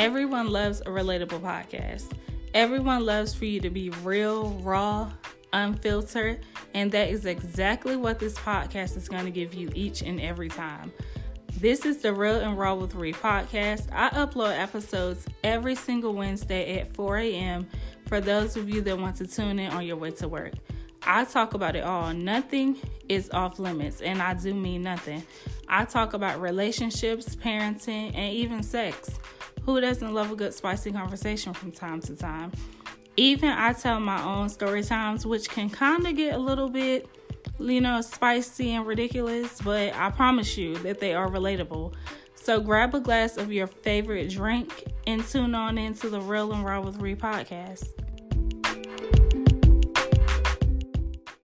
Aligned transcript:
Everyone 0.00 0.48
loves 0.48 0.80
a 0.80 0.84
relatable 0.84 1.42
podcast. 1.42 2.12
Everyone 2.54 3.04
loves 3.04 3.34
for 3.34 3.44
you 3.44 3.60
to 3.60 3.68
be 3.68 3.90
real, 4.02 4.48
raw, 4.62 5.12
unfiltered, 5.52 6.40
and 6.72 6.90
that 6.92 7.10
is 7.10 7.26
exactly 7.26 7.96
what 7.96 8.18
this 8.18 8.32
podcast 8.38 8.96
is 8.96 9.10
going 9.10 9.26
to 9.26 9.30
give 9.30 9.52
you 9.52 9.70
each 9.74 10.00
and 10.00 10.18
every 10.18 10.48
time. 10.48 10.90
This 11.58 11.84
is 11.84 11.98
the 11.98 12.14
Real 12.14 12.40
and 12.40 12.58
Raw 12.58 12.76
with 12.76 12.94
Re 12.94 13.12
podcast. 13.12 13.88
I 13.92 14.08
upload 14.08 14.58
episodes 14.58 15.26
every 15.44 15.74
single 15.74 16.14
Wednesday 16.14 16.78
at 16.78 16.94
4 16.94 17.18
a.m. 17.18 17.68
for 18.06 18.22
those 18.22 18.56
of 18.56 18.70
you 18.70 18.80
that 18.80 18.98
want 18.98 19.16
to 19.16 19.26
tune 19.26 19.58
in 19.58 19.70
on 19.70 19.84
your 19.84 19.96
way 19.96 20.12
to 20.12 20.28
work. 20.28 20.54
I 21.02 21.26
talk 21.26 21.52
about 21.52 21.76
it 21.76 21.84
all. 21.84 22.14
Nothing 22.14 22.78
is 23.10 23.28
off 23.34 23.58
limits, 23.58 24.00
and 24.00 24.22
I 24.22 24.32
do 24.32 24.54
mean 24.54 24.82
nothing. 24.82 25.22
I 25.68 25.84
talk 25.84 26.14
about 26.14 26.40
relationships, 26.40 27.36
parenting, 27.36 28.14
and 28.14 28.32
even 28.32 28.62
sex. 28.62 29.10
Who 29.64 29.80
doesn't 29.80 30.12
love 30.12 30.30
a 30.32 30.36
good 30.36 30.54
spicy 30.54 30.92
conversation 30.92 31.52
from 31.52 31.72
time 31.72 32.00
to 32.02 32.16
time? 32.16 32.52
Even 33.16 33.50
I 33.50 33.72
tell 33.72 34.00
my 34.00 34.22
own 34.22 34.48
story 34.48 34.82
times, 34.82 35.26
which 35.26 35.48
can 35.48 35.68
kind 35.68 36.06
of 36.06 36.16
get 36.16 36.34
a 36.34 36.38
little 36.38 36.68
bit, 36.68 37.08
you 37.58 37.80
know, 37.80 38.00
spicy 38.00 38.72
and 38.72 38.86
ridiculous, 38.86 39.60
but 39.60 39.94
I 39.94 40.10
promise 40.10 40.56
you 40.56 40.76
that 40.78 41.00
they 41.00 41.14
are 41.14 41.28
relatable. 41.28 41.92
So 42.34 42.60
grab 42.60 42.94
a 42.94 43.00
glass 43.00 43.36
of 43.36 43.52
your 43.52 43.66
favorite 43.66 44.30
drink 44.30 44.84
and 45.06 45.22
tune 45.26 45.54
on 45.54 45.76
into 45.76 46.08
the 46.08 46.20
Real 46.20 46.52
and 46.52 46.64
Raw 46.64 46.80
with 46.80 46.98
Re 46.98 47.14
podcast. 47.14 47.99